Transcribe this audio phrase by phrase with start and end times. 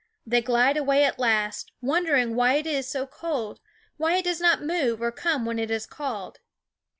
[0.25, 3.59] They glide away at last, wondering y>VCo wnv ^ is so cold,
[3.97, 6.39] why it does not move a^M& or come when it is called.